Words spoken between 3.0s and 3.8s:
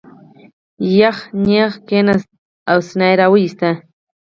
یې را وویسته.